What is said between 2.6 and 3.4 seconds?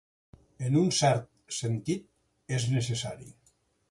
necessari.